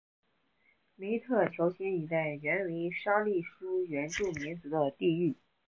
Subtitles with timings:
[0.95, 5.37] 梅特乔辛一带原为沙利殊原住民族的地域。